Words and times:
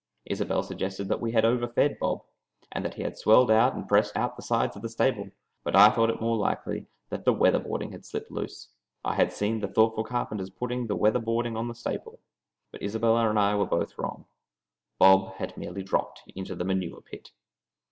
Isobel 0.25 0.63
suggested 0.63 1.09
that 1.09 1.21
we 1.21 1.31
had 1.31 1.45
overfed 1.45 1.99
Bob, 1.99 2.23
and 2.71 2.83
that 2.83 2.95
he 2.95 3.03
had 3.03 3.19
swelled 3.19 3.51
out 3.51 3.75
and 3.75 3.87
pressed 3.87 4.17
out 4.17 4.35
the 4.35 4.41
sides 4.41 4.75
of 4.75 4.81
the 4.81 4.89
stable, 4.89 5.29
but 5.63 5.75
I 5.75 5.91
thought 5.91 6.09
it 6.09 6.19
more 6.19 6.37
likely 6.37 6.87
that 7.09 7.23
the 7.23 7.31
weather 7.31 7.59
boarding 7.59 7.91
had 7.91 8.03
slipped 8.03 8.31
loose. 8.31 8.69
I 9.05 9.13
had 9.13 9.31
seen 9.31 9.59
the 9.59 9.67
thoughtful 9.67 10.03
carpenters 10.03 10.49
putting 10.49 10.87
that 10.87 10.95
weather 10.95 11.19
boarding 11.19 11.55
on 11.55 11.67
the 11.67 11.75
stable. 11.75 12.19
But 12.71 12.81
Isobel 12.81 13.15
and 13.15 13.37
I 13.37 13.53
were 13.53 13.67
both 13.67 13.95
wrong. 13.99 14.25
Bob 14.97 15.35
had 15.35 15.55
merely 15.55 15.83
dropped 15.83 16.23
into 16.35 16.55
the 16.55 16.65
manure 16.65 17.01
pit. 17.01 17.29